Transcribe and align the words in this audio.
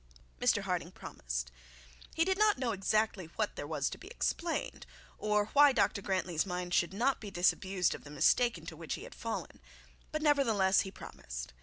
Mr 0.39 0.63
Harding 0.63 0.89
promised. 0.91 1.51
He 2.15 2.25
did 2.25 2.39
not 2.39 2.57
exactly 2.59 3.27
know 3.27 3.31
what 3.35 3.55
there 3.55 3.67
was 3.67 3.87
to 3.91 3.99
be 3.99 4.07
explained, 4.07 4.87
or 5.19 5.49
why 5.53 5.73
Dr 5.73 6.01
Grantly's 6.01 6.43
mind 6.43 6.73
should 6.73 6.91
not 6.91 7.21
be 7.21 7.29
disabused 7.29 7.93
of 7.93 8.03
the 8.03 8.09
mistake 8.09 8.57
into 8.57 8.75
which 8.75 8.95
he 8.95 9.03
had 9.03 9.13
fallen; 9.13 9.59
but 10.11 10.23
nevertheless 10.23 10.81
he 10.81 10.89
promised. 10.89 11.53